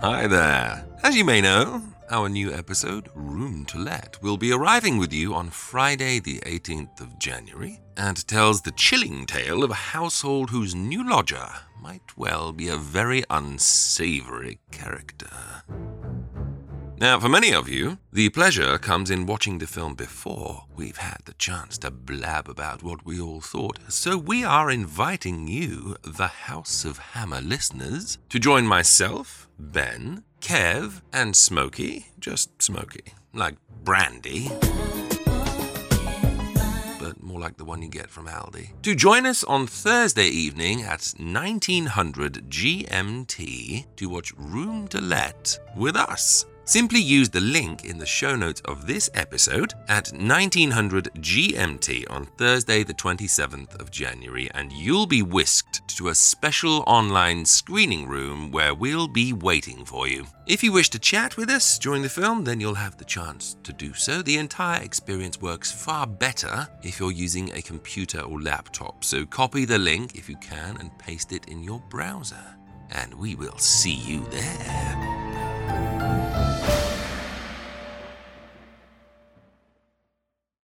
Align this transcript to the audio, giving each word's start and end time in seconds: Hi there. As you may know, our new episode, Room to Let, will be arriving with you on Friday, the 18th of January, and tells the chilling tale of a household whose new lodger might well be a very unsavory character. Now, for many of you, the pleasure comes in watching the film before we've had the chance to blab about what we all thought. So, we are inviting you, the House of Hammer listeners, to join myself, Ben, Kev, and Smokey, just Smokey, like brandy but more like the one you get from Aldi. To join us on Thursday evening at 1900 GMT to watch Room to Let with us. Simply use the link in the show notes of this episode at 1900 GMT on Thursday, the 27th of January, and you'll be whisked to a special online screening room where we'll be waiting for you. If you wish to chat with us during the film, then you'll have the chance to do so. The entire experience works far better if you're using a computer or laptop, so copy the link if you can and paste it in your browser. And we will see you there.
Hi 0.00 0.26
there. 0.26 0.84
As 1.02 1.16
you 1.16 1.24
may 1.24 1.40
know, 1.40 1.82
our 2.10 2.28
new 2.28 2.52
episode, 2.52 3.08
Room 3.14 3.64
to 3.66 3.78
Let, 3.78 4.22
will 4.22 4.36
be 4.36 4.52
arriving 4.52 4.98
with 4.98 5.10
you 5.10 5.34
on 5.34 5.48
Friday, 5.48 6.20
the 6.20 6.38
18th 6.40 7.00
of 7.00 7.18
January, 7.18 7.80
and 7.96 8.28
tells 8.28 8.60
the 8.60 8.72
chilling 8.72 9.24
tale 9.24 9.64
of 9.64 9.70
a 9.70 9.74
household 9.96 10.50
whose 10.50 10.74
new 10.74 11.08
lodger 11.08 11.48
might 11.80 12.16
well 12.16 12.52
be 12.52 12.68
a 12.68 12.76
very 12.76 13.24
unsavory 13.30 14.58
character. 14.70 15.30
Now, 16.98 17.20
for 17.20 17.28
many 17.28 17.52
of 17.52 17.68
you, 17.68 17.98
the 18.10 18.30
pleasure 18.30 18.78
comes 18.78 19.10
in 19.10 19.26
watching 19.26 19.58
the 19.58 19.66
film 19.66 19.94
before 19.94 20.64
we've 20.74 20.96
had 20.96 21.18
the 21.26 21.34
chance 21.34 21.76
to 21.78 21.90
blab 21.90 22.48
about 22.48 22.82
what 22.82 23.04
we 23.04 23.20
all 23.20 23.42
thought. 23.42 23.78
So, 23.88 24.16
we 24.16 24.44
are 24.44 24.70
inviting 24.70 25.46
you, 25.46 25.96
the 26.02 26.26
House 26.26 26.86
of 26.86 26.96
Hammer 26.96 27.42
listeners, 27.42 28.16
to 28.30 28.38
join 28.38 28.66
myself, 28.66 29.46
Ben, 29.58 30.24
Kev, 30.40 31.02
and 31.12 31.36
Smokey, 31.36 32.06
just 32.18 32.62
Smokey, 32.62 33.12
like 33.34 33.56
brandy 33.84 34.50
but 36.98 37.22
more 37.22 37.38
like 37.38 37.56
the 37.56 37.64
one 37.64 37.82
you 37.82 37.88
get 37.88 38.10
from 38.10 38.26
Aldi. 38.26 38.70
To 38.82 38.94
join 38.96 39.26
us 39.26 39.44
on 39.44 39.68
Thursday 39.68 40.26
evening 40.26 40.82
at 40.82 41.14
1900 41.18 42.50
GMT 42.50 43.86
to 43.94 44.08
watch 44.08 44.32
Room 44.36 44.88
to 44.88 45.00
Let 45.00 45.56
with 45.76 45.94
us. 45.94 46.46
Simply 46.68 46.98
use 46.98 47.28
the 47.28 47.40
link 47.40 47.84
in 47.84 47.96
the 47.96 48.04
show 48.04 48.34
notes 48.34 48.60
of 48.62 48.88
this 48.88 49.08
episode 49.14 49.74
at 49.86 50.10
1900 50.12 51.10
GMT 51.14 52.10
on 52.10 52.26
Thursday, 52.26 52.82
the 52.82 52.92
27th 52.92 53.80
of 53.80 53.92
January, 53.92 54.50
and 54.52 54.72
you'll 54.72 55.06
be 55.06 55.22
whisked 55.22 55.86
to 55.96 56.08
a 56.08 56.14
special 56.14 56.82
online 56.88 57.44
screening 57.44 58.08
room 58.08 58.50
where 58.50 58.74
we'll 58.74 59.06
be 59.06 59.32
waiting 59.32 59.84
for 59.84 60.08
you. 60.08 60.26
If 60.48 60.64
you 60.64 60.72
wish 60.72 60.90
to 60.90 60.98
chat 60.98 61.36
with 61.36 61.50
us 61.50 61.78
during 61.78 62.02
the 62.02 62.08
film, 62.08 62.42
then 62.42 62.58
you'll 62.58 62.74
have 62.74 62.96
the 62.96 63.04
chance 63.04 63.56
to 63.62 63.72
do 63.72 63.94
so. 63.94 64.20
The 64.20 64.38
entire 64.38 64.82
experience 64.82 65.40
works 65.40 65.70
far 65.70 66.04
better 66.04 66.66
if 66.82 66.98
you're 66.98 67.12
using 67.12 67.52
a 67.52 67.62
computer 67.62 68.22
or 68.22 68.42
laptop, 68.42 69.04
so 69.04 69.24
copy 69.24 69.66
the 69.66 69.78
link 69.78 70.16
if 70.16 70.28
you 70.28 70.36
can 70.38 70.78
and 70.80 70.98
paste 70.98 71.30
it 71.30 71.46
in 71.46 71.62
your 71.62 71.78
browser. 71.90 72.56
And 72.90 73.14
we 73.14 73.36
will 73.36 73.58
see 73.58 73.94
you 73.94 74.24
there. 74.30 75.15